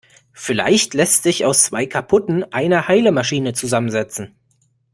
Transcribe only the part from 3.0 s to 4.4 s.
Maschine zusammensetzen.